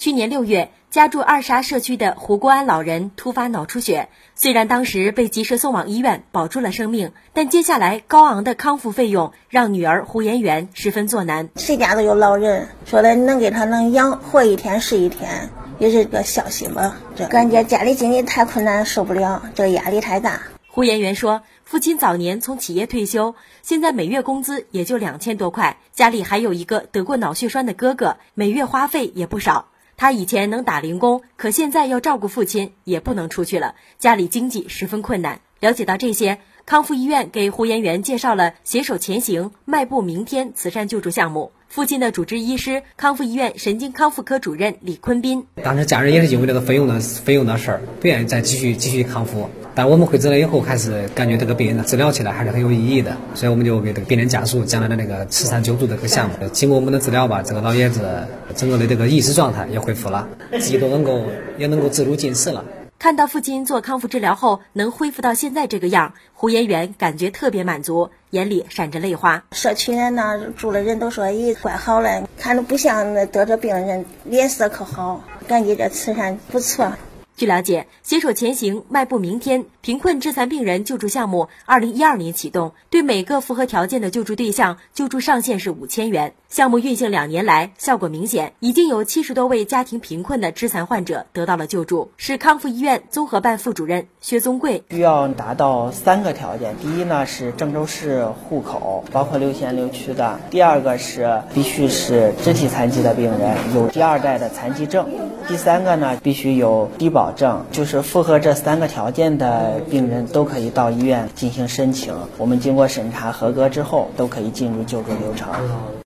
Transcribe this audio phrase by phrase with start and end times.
[0.00, 11.50] 去年六月，家住二沙社区的胡国安老人突发脑出血，虽然当时被及时送往医院保住了生命，但接下来高昂的康复费用让女儿胡延元十分作难。
[11.56, 16.96] 谁家都有老人，说的能给他能养活一天是一天，也是个孝心吧。
[17.14, 20.40] 这感觉家里经济太困难，受不了，这个压力太大。
[20.66, 29.66] 胡延元说，父亲早年从企业退休，现在每月工资也就两千多块，家里还有一个得过脑血栓的哥哥，每月花费也不少。
[30.00, 35.42] 他以前能打零工，可现在要照顾父亲，也不能出去了，家里经济十分困难。
[35.60, 41.52] 了解到这些，康复医院给胡延元介绍了“携手前行，迈步明天”慈善救助项目。
[41.68, 45.46] 父亲的主治医师，康复医院神经康复科主任李坤斌。
[45.62, 49.50] 当时家人也是因为这个费用的费用的事儿，不愿意再继续继续康复。
[49.74, 56.34] 但我们会诊了以后，还是感觉这个病人治疗起来还是很有意义的，所以我们就给这个病人家属讲了那个慈善救助这个项目。
[56.52, 61.22] 经过我们的治疗吧，这个老爷子整个的这个意识状态也恢复了，自己都能够
[61.56, 62.64] 也能够自如进食了。
[62.98, 69.42] 看到父亲做康复治疗后能恢复到现在这个样，胡延元感觉特别满足，眼里闪着泪花。
[69.52, 76.92] 社区人呢，住的人都说咦，怪好了，看着不像那得这病人，脸色可好，感觉这慈善不错。
[77.40, 86.34] 据了解，携手前行，迈步明天贫困致残病人救助项目，二零一二年启动，对每个符合条件的救助对象，救助上限是五千元。
[86.50, 92.10] 项目运行两年来，效果明显，已经有七十多位家庭贫困的致残患者得到了救助。
[92.18, 105.06] 市康复医院综合办副主任薛宗贵：需要达到三个条件，第一呢是郑州市户口，包括六县六区的；第二个是必须是肢体残疾的病人，有第二代的残疾证；
[105.50, 107.32] 第三个呢必须有低保。
[107.32, 115.48] 证就是符合这三个条件的病人都可以到医院进行申请，我们经过审查合格之后，都可以进入救助流程。